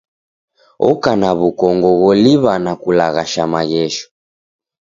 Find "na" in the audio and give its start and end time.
1.21-1.29, 2.63-2.73